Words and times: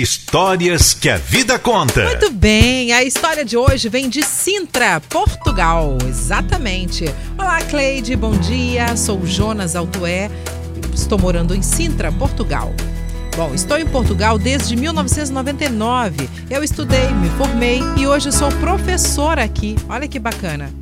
Histórias 0.00 0.94
que 0.94 1.10
a 1.10 1.16
vida 1.16 1.58
conta. 1.58 2.04
Muito 2.04 2.30
bem, 2.30 2.92
a 2.92 3.02
história 3.02 3.44
de 3.44 3.56
hoje 3.56 3.88
vem 3.88 4.08
de 4.08 4.22
Sintra, 4.22 5.00
Portugal. 5.00 5.98
Exatamente. 6.08 7.04
Olá, 7.36 7.60
Cleide, 7.62 8.14
bom 8.14 8.30
dia. 8.30 8.96
Sou 8.96 9.26
Jonas 9.26 9.74
Altué. 9.74 10.30
Estou 10.94 11.18
morando 11.18 11.52
em 11.52 11.62
Sintra, 11.62 12.12
Portugal. 12.12 12.72
Bom, 13.36 13.52
estou 13.52 13.76
em 13.76 13.86
Portugal 13.88 14.38
desde 14.38 14.76
1999. 14.76 16.30
Eu 16.48 16.62
estudei, 16.62 17.08
me 17.14 17.28
formei 17.30 17.80
e 17.96 18.06
hoje 18.06 18.30
sou 18.30 18.52
professora 18.52 19.42
aqui. 19.42 19.74
Olha 19.88 20.06
que 20.06 20.20
bacana. 20.20 20.72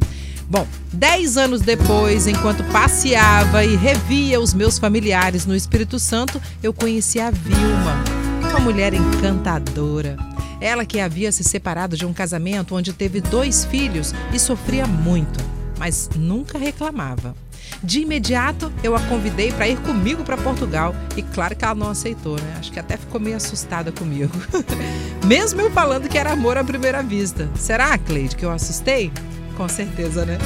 Bom, 0.47 0.67
dez 0.93 1.39
anos 1.39 1.63
depois, 1.63 2.27
enquanto 2.27 2.63
passeava 2.65 3.65
e 3.65 3.77
revia 3.77 4.39
os 4.39 4.53
meus 4.53 4.79
familiares 4.79 5.47
no 5.47 5.57
Espírito 5.57 5.99
Santo, 5.99 6.39
eu 6.63 6.75
conheci 6.75 7.19
a 7.19 7.31
Vilma 7.31 8.26
uma 8.51 8.61
mulher 8.61 8.95
encantadora. 8.95 10.17
Ela 10.61 10.85
que 10.85 11.01
havia 11.01 11.31
se 11.31 11.45
separado 11.45 11.97
de 11.97 12.07
um 12.07 12.13
casamento 12.13 12.75
onde 12.75 12.93
teve 12.93 13.21
dois 13.21 13.65
filhos 13.65 14.15
e 14.33 14.39
sofria 14.39 14.87
muito, 14.87 15.39
mas 15.79 16.09
nunca 16.17 16.59
reclamava. 16.59 17.35
De 17.83 18.01
imediato, 18.01 18.73
eu 18.83 18.97
a 18.97 19.01
convidei 19.01 19.53
para 19.53 19.69
ir 19.69 19.79
comigo 19.79 20.25
para 20.25 20.37
Portugal 20.37 20.95
e 21.17 21.23
claro 21.23 21.55
que 21.55 21.65
ela 21.65 21.75
não 21.75 21.91
aceitou, 21.91 22.37
né? 22.37 22.57
Acho 22.59 22.73
que 22.73 22.81
até 22.81 22.97
ficou 22.97 23.21
meio 23.21 23.37
assustada 23.37 23.93
comigo. 23.93 24.33
Mesmo 25.27 25.61
eu 25.61 25.71
falando 25.71 26.09
que 26.09 26.17
era 26.17 26.33
amor 26.33 26.57
à 26.57 26.65
primeira 26.65 27.03
vista. 27.03 27.49
Será, 27.57 27.97
Cleide, 27.99 28.37
que 28.37 28.45
eu 28.45 28.51
assustei? 28.51 29.13
Com 29.57 29.69
certeza, 29.69 30.25
né? 30.25 30.39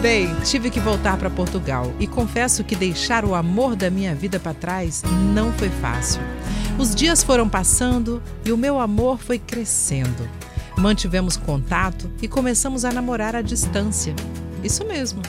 Bem, 0.00 0.32
tive 0.44 0.70
que 0.70 0.78
voltar 0.78 1.16
para 1.16 1.28
Portugal 1.28 1.92
e 1.98 2.06
confesso 2.06 2.62
que 2.62 2.76
deixar 2.76 3.24
o 3.24 3.34
amor 3.34 3.74
da 3.74 3.90
minha 3.90 4.14
vida 4.14 4.38
para 4.38 4.54
trás 4.54 5.02
não 5.34 5.52
foi 5.54 5.70
fácil. 5.70 6.20
Os 6.78 6.94
dias 6.94 7.24
foram 7.24 7.48
passando 7.48 8.22
e 8.44 8.52
o 8.52 8.56
meu 8.56 8.78
amor 8.78 9.18
foi 9.18 9.36
crescendo. 9.36 10.28
Mantivemos 10.76 11.36
contato 11.36 12.08
e 12.22 12.28
começamos 12.28 12.84
a 12.84 12.92
namorar 12.92 13.34
à 13.34 13.42
distância. 13.42 14.14
Isso 14.62 14.84
mesmo. 14.84 15.20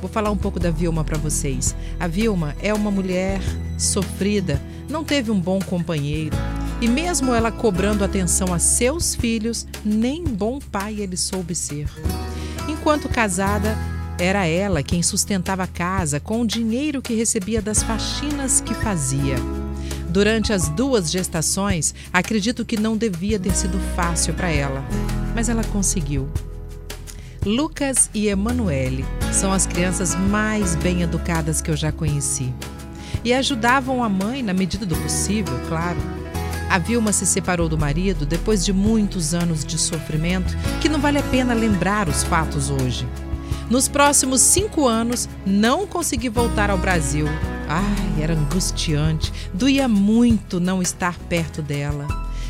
Vou 0.00 0.10
falar 0.10 0.32
um 0.32 0.36
pouco 0.36 0.58
da 0.58 0.72
Vilma 0.72 1.04
para 1.04 1.16
vocês. 1.16 1.76
A 2.00 2.08
Vilma 2.08 2.56
é 2.60 2.74
uma 2.74 2.90
mulher 2.90 3.40
sofrida, 3.78 4.60
não 4.88 5.04
teve 5.04 5.30
um 5.30 5.38
bom 5.38 5.60
companheiro. 5.60 6.36
E 6.80 6.88
mesmo 6.88 7.32
ela 7.32 7.52
cobrando 7.52 8.02
atenção 8.02 8.52
a 8.52 8.58
seus 8.58 9.14
filhos, 9.14 9.68
nem 9.84 10.24
bom 10.24 10.58
pai 10.58 10.96
ele 10.98 11.16
soube 11.16 11.54
ser. 11.54 11.86
Enquanto 12.66 13.08
casada, 13.08 13.78
era 14.18 14.44
ela 14.44 14.82
quem 14.82 15.04
sustentava 15.04 15.62
a 15.62 15.68
casa 15.68 16.18
com 16.18 16.40
o 16.40 16.46
dinheiro 16.46 17.00
que 17.00 17.14
recebia 17.14 17.62
das 17.62 17.80
faxinas 17.80 18.60
que 18.60 18.74
fazia. 18.74 19.36
Durante 20.10 20.52
as 20.52 20.68
duas 20.68 21.08
gestações, 21.08 21.94
acredito 22.12 22.64
que 22.64 22.76
não 22.76 22.96
devia 22.96 23.38
ter 23.38 23.54
sido 23.54 23.78
fácil 23.94 24.34
para 24.34 24.50
ela, 24.50 24.84
mas 25.36 25.48
ela 25.48 25.62
conseguiu. 25.62 26.28
Lucas 27.46 28.10
e 28.12 28.26
Emanuele 28.26 29.04
são 29.32 29.52
as 29.52 29.66
crianças 29.66 30.16
mais 30.16 30.74
bem 30.74 31.02
educadas 31.02 31.62
que 31.62 31.70
eu 31.70 31.76
já 31.76 31.92
conheci. 31.92 32.52
E 33.22 33.32
ajudavam 33.32 34.02
a 34.02 34.08
mãe 34.08 34.42
na 34.42 34.52
medida 34.52 34.84
do 34.84 34.96
possível, 34.96 35.56
claro. 35.68 35.98
A 36.68 36.76
Vilma 36.76 37.12
se 37.12 37.24
separou 37.24 37.68
do 37.68 37.78
marido 37.78 38.26
depois 38.26 38.64
de 38.64 38.72
muitos 38.72 39.32
anos 39.32 39.64
de 39.64 39.78
sofrimento 39.78 40.56
que 40.80 40.88
não 40.88 41.00
vale 41.00 41.18
a 41.18 41.22
pena 41.22 41.54
lembrar 41.54 42.08
os 42.08 42.24
fatos 42.24 42.68
hoje. 42.68 43.06
Nos 43.70 43.86
próximos 43.86 44.40
cinco 44.40 44.88
anos, 44.88 45.28
não 45.46 45.86
consegui 45.86 46.28
voltar 46.28 46.68
ao 46.68 46.78
Brasil 46.78 47.28
Ai, 47.72 48.20
era 48.20 48.34
angustiante, 48.34 49.32
doía 49.54 49.86
muito 49.86 50.58
não 50.58 50.82
estar 50.82 51.16
perto 51.28 51.62
dela. 51.62 52.04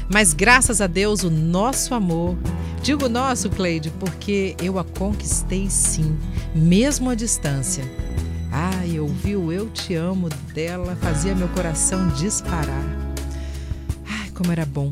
Mas 0.09 0.33
graças 0.33 0.81
a 0.81 0.87
Deus, 0.87 1.23
o 1.23 1.31
nosso 1.31 1.93
amor, 1.93 2.39
digo 2.83 3.07
nosso, 3.07 3.51
Cleide, 3.51 3.91
porque 4.01 4.57
eu 4.63 4.79
a 4.79 4.85
conquistei 4.85 5.69
sim, 5.69 6.19
mesmo 6.55 7.11
à 7.11 7.15
distância. 7.15 7.85
Ai, 8.51 8.99
ouvir 8.99 9.37
o 9.37 9.53
Eu 9.53 9.69
Te 9.69 9.95
Amo 9.95 10.31
dela 10.55 10.97
fazia 11.03 11.35
meu 11.35 11.49
coração 11.49 12.09
disparar. 12.15 12.85
Ai, 14.09 14.31
como 14.31 14.51
era 14.51 14.65
bom. 14.65 14.91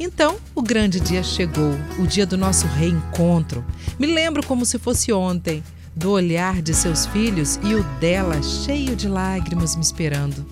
Então, 0.00 0.38
o 0.56 0.60
grande 0.60 0.98
dia 0.98 1.22
chegou, 1.22 1.72
o 2.00 2.06
dia 2.06 2.26
do 2.26 2.36
nosso 2.36 2.66
reencontro. 2.66 3.64
Me 3.96 4.08
lembro 4.08 4.44
como 4.44 4.66
se 4.66 4.76
fosse 4.76 5.12
ontem 5.12 5.62
do 5.96 6.10
olhar 6.10 6.60
de 6.60 6.74
seus 6.74 7.06
filhos 7.06 7.58
e 7.64 7.74
o 7.74 7.82
dela 7.98 8.42
cheio 8.42 8.94
de 8.94 9.08
lágrimas 9.08 9.74
me 9.74 9.82
esperando. 9.82 10.44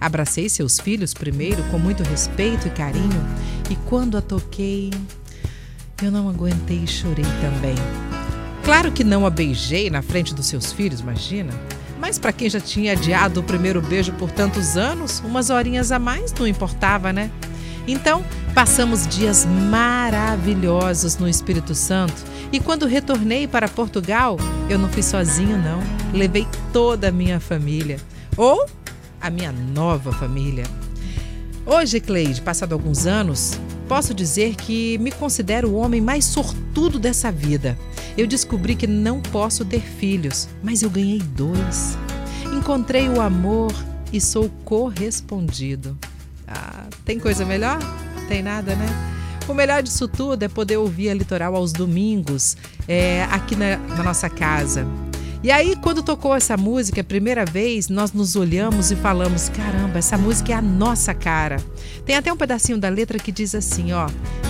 Abracei 0.00 0.48
seus 0.48 0.78
filhos 0.78 1.12
primeiro 1.12 1.60
com 1.64 1.78
muito 1.78 2.04
respeito 2.04 2.68
e 2.68 2.70
carinho, 2.70 3.26
e 3.68 3.74
quando 3.88 4.16
a 4.16 4.22
toquei, 4.22 4.90
eu 6.00 6.12
não 6.12 6.28
aguentei 6.28 6.84
e 6.84 6.86
chorei 6.86 7.24
também. 7.40 7.74
Claro 8.64 8.92
que 8.92 9.02
não 9.02 9.26
a 9.26 9.30
beijei 9.30 9.90
na 9.90 10.02
frente 10.02 10.32
dos 10.32 10.46
seus 10.46 10.72
filhos, 10.72 11.00
imagina. 11.00 11.52
Mas 11.98 12.18
para 12.18 12.32
quem 12.32 12.48
já 12.48 12.60
tinha 12.60 12.92
adiado 12.92 13.40
o 13.40 13.44
primeiro 13.44 13.82
beijo 13.82 14.12
por 14.12 14.30
tantos 14.30 14.76
anos, 14.76 15.20
umas 15.24 15.50
horinhas 15.50 15.90
a 15.90 15.98
mais 15.98 16.32
não 16.32 16.46
importava, 16.46 17.12
né? 17.12 17.28
Então, 17.88 18.24
passamos 18.54 19.06
dias 19.08 19.44
maravilhosos 19.68 21.16
no 21.16 21.28
Espírito 21.28 21.74
Santo 21.74 22.31
e 22.52 22.60
quando 22.60 22.86
retornei 22.86 23.48
para 23.48 23.66
Portugal, 23.66 24.36
eu 24.68 24.78
não 24.78 24.88
fui 24.90 25.02
sozinho, 25.02 25.56
não. 25.56 25.80
Levei 26.12 26.46
toda 26.72 27.08
a 27.08 27.12
minha 27.12 27.40
família. 27.40 27.96
Ou 28.36 28.66
a 29.20 29.30
minha 29.30 29.50
nova 29.50 30.12
família. 30.12 30.64
Hoje, 31.64 31.98
Cleide, 32.00 32.42
passado 32.42 32.72
alguns 32.72 33.06
anos, 33.06 33.58
posso 33.88 34.12
dizer 34.12 34.56
que 34.56 34.98
me 34.98 35.10
considero 35.12 35.70
o 35.70 35.76
homem 35.76 36.00
mais 36.00 36.24
sortudo 36.24 36.98
dessa 36.98 37.32
vida. 37.32 37.78
Eu 38.18 38.26
descobri 38.26 38.74
que 38.74 38.86
não 38.86 39.20
posso 39.20 39.64
ter 39.64 39.80
filhos, 39.80 40.48
mas 40.62 40.82
eu 40.82 40.90
ganhei 40.90 41.20
dois. 41.20 41.96
Encontrei 42.52 43.08
o 43.08 43.20
amor 43.20 43.72
e 44.12 44.20
sou 44.20 44.50
correspondido. 44.64 45.96
Ah, 46.46 46.84
tem 47.04 47.18
coisa 47.18 47.46
melhor? 47.46 47.78
Tem 48.28 48.42
nada, 48.42 48.74
né? 48.74 49.11
O 49.48 49.54
melhor 49.54 49.82
disso 49.82 50.06
tudo 50.06 50.42
é 50.42 50.48
poder 50.48 50.76
ouvir 50.76 51.10
a 51.10 51.14
Litoral 51.14 51.56
aos 51.56 51.72
domingos, 51.72 52.56
é, 52.86 53.24
aqui 53.24 53.56
na, 53.56 53.76
na 53.76 54.02
nossa 54.02 54.30
casa. 54.30 54.86
E 55.42 55.50
aí, 55.50 55.74
quando 55.74 56.04
tocou 56.04 56.36
essa 56.36 56.56
música 56.56 57.00
a 57.00 57.04
primeira 57.04 57.44
vez, 57.44 57.88
nós 57.88 58.12
nos 58.12 58.36
olhamos 58.36 58.92
e 58.92 58.96
falamos: 58.96 59.48
caramba, 59.48 59.98
essa 59.98 60.16
música 60.16 60.52
é 60.52 60.54
a 60.54 60.62
nossa 60.62 61.12
cara. 61.12 61.56
Tem 62.06 62.16
até 62.16 62.32
um 62.32 62.36
pedacinho 62.36 62.78
da 62.78 62.88
letra 62.88 63.18
que 63.18 63.32
diz 63.32 63.52
assim: 63.54 63.92
ó, 63.92 64.06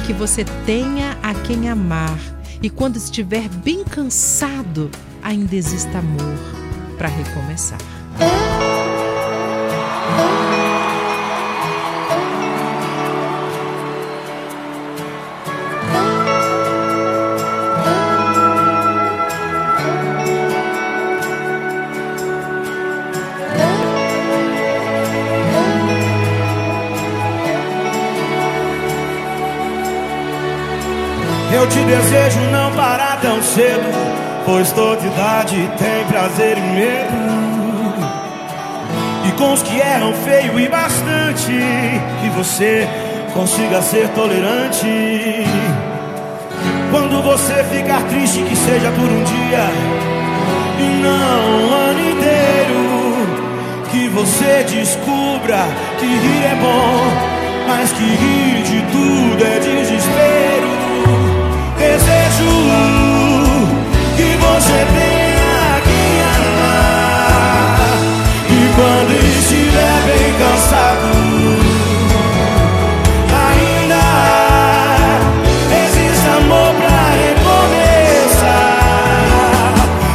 que 0.06 0.12
você 0.12 0.44
tenha 0.66 1.16
a 1.22 1.32
quem 1.34 1.68
amar 1.70 2.18
e 2.62 2.68
quando 2.68 2.96
estiver 2.96 3.48
bem 3.48 3.82
cansado, 3.84 4.90
ainda 5.22 5.56
exista 5.56 5.98
amor 5.98 6.38
para 6.98 7.08
recomeçar. 7.08 8.01
Te 31.72 31.84
desejo 31.84 32.40
não 32.50 32.70
parar 32.72 33.18
tão 33.22 33.42
cedo, 33.42 33.88
pois 34.44 34.70
toda 34.72 35.06
idade 35.06 35.70
tem 35.78 36.04
prazer 36.06 36.58
e 36.58 36.60
medo. 36.60 37.42
E 39.26 39.32
com 39.32 39.52
os 39.54 39.62
que 39.62 39.80
eram 39.80 40.12
feio 40.12 40.60
e 40.60 40.68
bastante, 40.68 41.52
que 42.20 42.28
você 42.36 42.86
consiga 43.32 43.80
ser 43.80 44.08
tolerante. 44.08 45.46
Quando 46.90 47.22
você 47.22 47.64
ficar 47.64 48.02
triste, 48.02 48.42
que 48.42 48.54
seja 48.54 48.90
por 48.90 49.04
um 49.04 49.24
dia 49.24 49.70
e 50.78 51.02
não 51.02 51.58
um 51.58 51.74
ano 51.74 52.00
inteiro. 52.00 52.82
Que 53.90 54.08
você 54.08 54.64
descubra 54.64 55.66
que 55.98 56.06
rir 56.06 56.44
é 56.44 56.54
bom, 56.60 57.66
mas 57.66 57.92
que 57.92 58.04
rir 58.04 58.62
de 58.62 58.82
tudo 58.92 59.44
é 59.44 59.58
desespero 59.58 60.51
desejo 61.92 62.52
que 64.16 64.28
você 64.36 64.78
venha 64.94 65.76
aqui 65.76 66.04
amar. 66.36 67.76
E 68.48 68.52
quando 68.74 69.12
estiver 69.12 69.96
bem 70.06 70.28
cansado, 70.38 71.10
ainda 73.44 74.04
existe 75.84 76.28
amor 76.28 76.72
pra 76.76 77.00
recomeçar. 77.22 78.74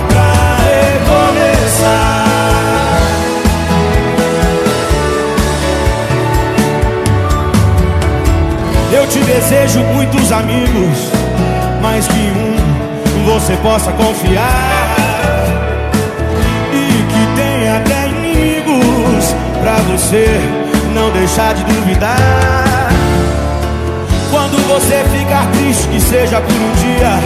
Pra 0.10 0.32
recomeçar. 0.74 2.18
Eu 8.92 9.04
te 9.08 9.20
desejo 9.20 9.80
muitos 9.94 10.32
amigos 10.32 11.17
mais 11.82 12.08
que 12.08 12.14
um 12.14 13.26
você 13.26 13.56
possa 13.58 13.92
confiar. 13.92 14.96
E 16.74 17.04
que 17.12 17.36
tenha 17.36 17.78
até 17.78 18.08
inimigos 18.08 19.36
pra 19.62 19.76
você 19.92 20.40
não 20.94 21.12
deixar 21.12 21.54
de 21.54 21.64
duvidar. 21.64 22.18
Quando 24.32 24.58
você 24.68 25.04
ficar 25.18 25.48
triste, 25.52 25.88
que 25.88 26.00
seja 26.00 26.42
por 26.42 26.54
um 26.54 26.72
dia 26.76 27.20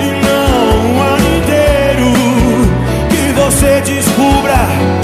e 0.00 0.10
não 0.24 0.90
um 0.90 1.02
ano 1.02 1.36
inteiro. 1.38 2.12
Que 3.10 3.32
você 3.32 3.80
descubra 3.80 4.97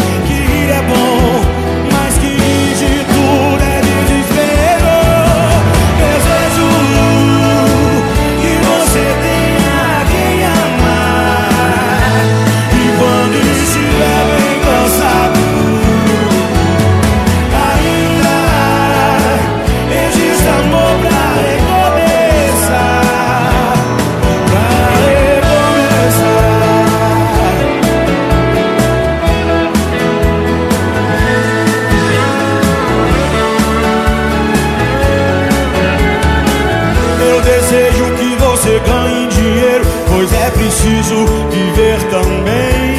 também. 42.54 42.94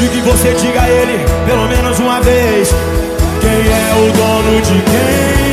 E 0.00 0.08
que 0.08 0.20
você 0.20 0.54
diga 0.54 0.82
a 0.82 0.88
ele, 0.88 1.24
pelo 1.46 1.68
menos 1.68 1.98
uma 1.98 2.20
vez, 2.20 2.68
quem 3.40 3.50
é 3.50 3.94
o 3.94 4.12
dono 4.12 4.60
de 4.60 4.82
quem. 4.82 5.43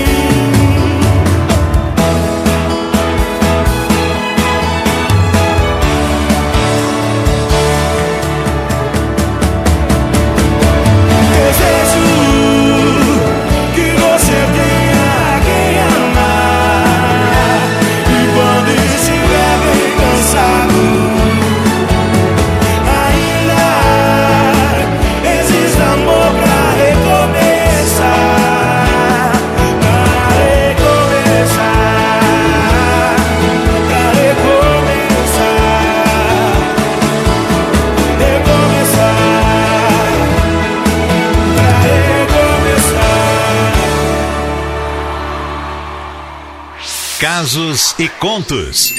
Casos 47.22 47.94
e 48.00 48.10
contos. 48.10 48.92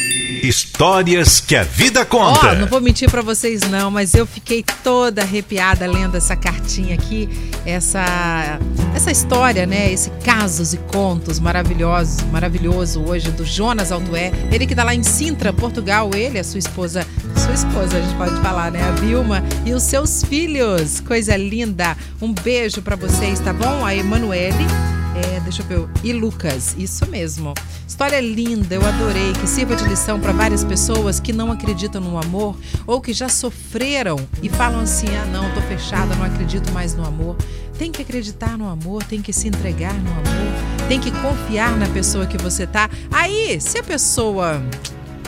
Histórias 0.45 1.41
que 1.41 1.57
a 1.57 1.65
vida 1.65 2.05
conta. 2.05 2.55
não 2.55 2.69
vou 2.69 2.81
mentir 2.81 3.11
pra 3.11 3.21
vocês 3.21 3.63
não, 3.63 3.91
mas 3.91 4.15
eu 4.15 4.25
fiquei 4.25 4.65
toda 4.85 5.23
arrepiada 5.23 5.85
lendo 5.91 6.17
essa 6.17 6.37
cartinha 6.37 6.95
aqui, 6.95 7.29
essa 7.67 8.61
essa 8.95 9.11
história, 9.11 9.67
né? 9.67 9.93
Esse 9.93 10.09
casos 10.25 10.73
e 10.73 10.77
contos 10.77 11.41
maravilhosos, 11.41 12.23
maravilhoso 12.31 13.03
hoje 13.03 13.29
do 13.33 13.45
Jonas 13.45 13.91
Altué. 13.91 14.31
Ele 14.53 14.69
que 14.69 14.75
tá 14.77 14.85
lá 14.85 14.95
em 14.95 15.03
Sintra, 15.03 15.53
Portugal, 15.53 16.09
ele, 16.15 16.39
a 16.39 16.45
sua 16.45 16.61
esposa, 16.61 17.05
sua 17.35 17.55
esposa, 17.55 17.97
a 17.97 18.01
gente 18.01 18.15
pode 18.17 18.41
falar, 18.41 18.71
né? 18.71 18.85
A 18.85 18.93
Vilma 18.93 19.43
e 19.67 19.73
os 19.73 19.83
seus 19.83 20.23
filhos. 20.23 21.01
Coisa 21.01 21.37
linda. 21.37 21.97
Um 22.21 22.33
beijo 22.33 22.83
pra 22.83 22.95
vocês, 22.95 23.41
tá 23.41 23.53
bom? 23.53 23.85
A 23.85 23.97
Emanuele 23.97 24.92
é, 25.15 25.41
deixa 25.41 25.63
eu 25.63 25.67
ver. 25.67 25.89
E 26.03 26.13
Lucas, 26.13 26.75
isso 26.79 27.07
mesmo. 27.07 27.55
História 27.87 28.21
linda, 28.21 28.75
eu 28.75 28.85
adorei, 28.85 29.33
que 29.35 29.47
sirva 29.47 29.77
de 29.77 29.85
lição 29.85 30.19
para 30.19 30.33
várias 30.33 30.65
pessoas 30.65 31.21
que 31.21 31.33
não 31.33 31.53
acreditam 31.53 32.01
no 32.01 32.19
amor 32.19 32.57
ou 32.87 33.01
que 33.01 33.13
já 33.13 33.29
sofreram 33.29 34.17
e 34.43 34.49
falam 34.49 34.81
assim: 34.81 35.09
ah, 35.15 35.27
não, 35.27 35.53
tô 35.55 35.61
fechada, 35.63 36.15
não 36.15 36.25
acredito 36.25 36.73
mais 36.73 36.95
no 36.95 37.05
amor. 37.05 37.37
Tem 37.79 37.91
que 37.91 38.03
acreditar 38.03 38.57
no 38.57 38.69
amor, 38.69 39.03
tem 39.03 39.21
que 39.21 39.33
se 39.33 39.49
entregar 39.49 39.95
no 39.95 40.11
amor, 40.11 40.89
tem 40.89 41.01
que 41.01 41.11
confiar 41.11 41.77
na 41.77 41.89
pessoa 41.89 42.27
que 42.27 42.39
você 42.39 42.67
tá. 42.67 42.89
Aí, 43.11 43.61
se 43.61 43.79
a 43.79 43.83
pessoa 43.83 44.63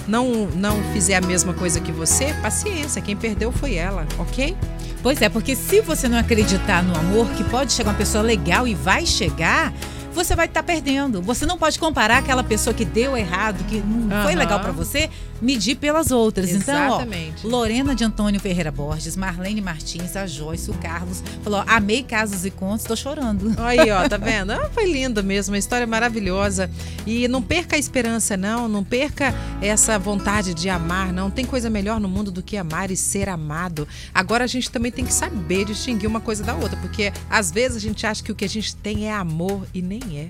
não, 0.06 0.46
não 0.46 0.82
fizer 0.92 1.16
a 1.16 1.20
mesma 1.20 1.54
coisa 1.54 1.80
que 1.80 1.92
você, 1.92 2.34
paciência, 2.42 3.00
quem 3.00 3.16
perdeu 3.16 3.50
foi 3.50 3.74
ela, 3.74 4.06
ok? 4.18 4.56
Pois 5.02 5.20
é, 5.20 5.28
porque 5.28 5.54
se 5.54 5.80
você 5.80 6.08
não 6.08 6.18
acreditar 6.18 6.82
no 6.82 6.96
amor, 6.96 7.28
que 7.30 7.44
pode 7.44 7.72
chegar 7.72 7.90
uma 7.90 7.96
pessoa 7.96 8.22
legal 8.22 8.66
e 8.66 8.74
vai 8.74 9.04
chegar, 9.04 9.72
você 10.14 10.34
vai 10.34 10.46
estar 10.46 10.62
perdendo. 10.62 11.20
Você 11.20 11.44
não 11.44 11.58
pode 11.58 11.78
comparar 11.78 12.18
aquela 12.18 12.44
pessoa 12.44 12.72
que 12.72 12.84
deu 12.84 13.16
errado, 13.16 13.64
que 13.64 13.80
não 13.80 14.22
foi 14.22 14.32
Aham. 14.32 14.38
legal 14.38 14.60
pra 14.60 14.72
você, 14.72 15.10
medir 15.44 15.76
pelas 15.76 16.10
outras. 16.10 16.50
Então, 16.50 16.74
ó, 16.74 16.86
Exatamente. 16.86 17.46
Lorena 17.46 17.94
de 17.94 18.02
Antônio 18.02 18.40
Ferreira 18.40 18.72
Borges, 18.72 19.14
Marlene 19.16 19.60
Martins, 19.60 20.16
a 20.16 20.26
Joyce, 20.26 20.70
o 20.70 20.74
Carlos, 20.74 21.22
falou: 21.42 21.62
amei 21.66 22.02
casos 22.02 22.44
e 22.44 22.50
contos, 22.50 22.84
tô 22.84 22.96
chorando. 22.96 23.54
Aí, 23.58 23.90
ó, 23.90 24.08
tá 24.08 24.16
vendo? 24.16 24.52
Ah, 24.52 24.70
foi 24.72 24.90
lindo 24.90 25.22
mesmo, 25.22 25.52
uma 25.52 25.58
história 25.58 25.86
maravilhosa. 25.86 26.70
E 27.06 27.28
não 27.28 27.42
perca 27.42 27.76
a 27.76 27.78
esperança, 27.78 28.36
não. 28.36 28.66
Não 28.68 28.82
perca 28.82 29.34
essa 29.60 29.98
vontade 29.98 30.54
de 30.54 30.68
amar, 30.68 31.12
não. 31.12 31.30
Tem 31.30 31.44
coisa 31.44 31.68
melhor 31.68 32.00
no 32.00 32.08
mundo 32.08 32.30
do 32.30 32.42
que 32.42 32.56
amar 32.56 32.90
e 32.90 32.96
ser 32.96 33.28
amado. 33.28 33.86
Agora 34.14 34.44
a 34.44 34.46
gente 34.46 34.70
também 34.70 34.90
tem 34.90 35.04
que 35.04 35.12
saber 35.12 35.66
distinguir 35.66 36.08
uma 36.08 36.20
coisa 36.20 36.42
da 36.42 36.54
outra, 36.54 36.78
porque 36.78 37.12
às 37.28 37.50
vezes 37.50 37.76
a 37.76 37.80
gente 37.80 38.06
acha 38.06 38.22
que 38.22 38.32
o 38.32 38.34
que 38.34 38.44
a 38.44 38.48
gente 38.48 38.74
tem 38.76 39.08
é 39.08 39.12
amor 39.12 39.66
e 39.74 39.82
nem 39.82 40.00
é. 40.18 40.28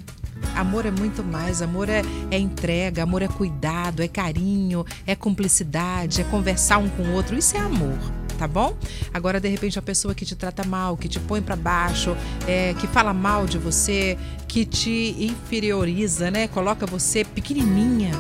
Amor 0.56 0.86
é 0.86 0.90
muito 0.90 1.22
mais. 1.22 1.62
Amor 1.62 1.88
é, 1.88 2.02
é 2.30 2.38
entrega, 2.38 3.02
amor 3.02 3.22
é 3.22 3.28
cuidado, 3.28 4.02
é 4.02 4.08
carinho, 4.08 4.84
é 5.06 5.14
cumplicidade, 5.14 6.20
é 6.20 6.24
conversar 6.24 6.78
um 6.78 6.88
com 6.88 7.02
o 7.02 7.12
outro. 7.12 7.36
Isso 7.36 7.56
é 7.56 7.60
amor. 7.60 7.98
Tá 8.38 8.48
bom? 8.48 8.76
Agora, 9.12 9.40
de 9.40 9.48
repente, 9.48 9.78
a 9.78 9.82
pessoa 9.82 10.14
que 10.14 10.24
te 10.24 10.34
trata 10.34 10.64
mal, 10.64 10.96
que 10.96 11.08
te 11.08 11.20
põe 11.20 11.40
pra 11.40 11.54
baixo, 11.54 12.16
é, 12.48 12.74
que 12.74 12.86
fala 12.88 13.14
mal 13.14 13.46
de 13.46 13.58
você, 13.58 14.18
que 14.48 14.64
te 14.64 15.14
inferioriza, 15.18 16.30
né? 16.30 16.48
Coloca 16.48 16.84
você 16.84 17.24
pequenininha 17.24 18.10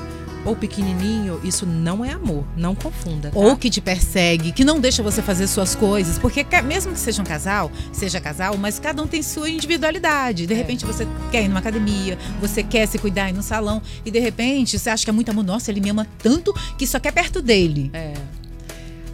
ou 0.44 0.54
pequenininho, 0.54 1.40
isso 1.44 1.64
não 1.66 2.04
é 2.04 2.10
amor. 2.12 2.44
Não 2.56 2.74
confunda. 2.74 3.30
Tá? 3.30 3.38
Ou 3.38 3.56
que 3.56 3.70
te 3.70 3.80
persegue, 3.80 4.52
que 4.52 4.64
não 4.64 4.78
deixa 4.80 5.02
você 5.02 5.22
fazer 5.22 5.46
suas 5.46 5.74
coisas. 5.74 6.18
Porque 6.18 6.44
mesmo 6.62 6.92
que 6.92 6.98
seja 6.98 7.22
um 7.22 7.24
casal, 7.24 7.70
seja 7.92 8.20
casal, 8.20 8.56
mas 8.58 8.78
cada 8.78 9.02
um 9.02 9.06
tem 9.06 9.22
sua 9.22 9.48
individualidade. 9.50 10.46
De 10.46 10.52
É. 10.52 10.56
repente 10.56 10.84
você 10.84 11.06
quer 11.30 11.44
ir 11.44 11.48
numa 11.48 11.60
academia, 11.60 12.18
você 12.40 12.62
quer 12.62 12.86
se 12.86 12.98
cuidar 12.98 13.30
ir 13.30 13.32
no 13.32 13.42
salão, 13.42 13.80
e 14.04 14.10
de 14.10 14.18
repente 14.18 14.78
você 14.78 14.90
acha 14.90 15.04
que 15.04 15.10
é 15.10 15.12
muito 15.12 15.30
amor. 15.30 15.44
Nossa, 15.44 15.70
ele 15.70 15.80
me 15.80 15.90
ama 15.90 16.06
tanto 16.18 16.52
que 16.76 16.86
só 16.86 16.98
quer 17.00 17.12
perto 17.12 17.40
dele. 17.42 17.90
É. 17.92 18.14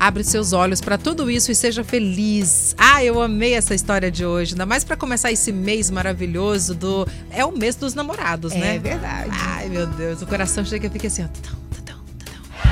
Abre 0.01 0.25
seus 0.25 0.55
olhos 0.55 0.81
para 0.81 0.97
tudo 0.97 1.31
isso 1.31 1.53
e 1.53 1.55
seja 1.55 1.85
feliz. 1.85 2.75
Ah, 2.79 3.05
eu 3.05 3.21
amei 3.21 3.53
essa 3.53 3.75
história 3.75 4.11
de 4.11 4.25
hoje, 4.25 4.55
ainda 4.55 4.65
mais 4.65 4.83
para 4.83 4.97
começar 4.97 5.31
esse 5.31 5.53
mês 5.53 5.91
maravilhoso 5.91 6.75
do 6.75 7.07
é 7.31 7.45
o 7.45 7.53
mês 7.53 7.77
dos 7.77 7.93
namorados, 7.93 8.53
É 8.53 8.59
né? 8.59 8.79
verdade. 8.79 9.29
Ai, 9.31 9.69
meu 9.69 9.87
Deus, 9.87 10.23
o 10.23 10.27
coração 10.27 10.65
chega 10.65 10.87
e 10.87 10.91
fica 10.91 11.07
assim, 11.07 11.25
ó. 11.25 11.60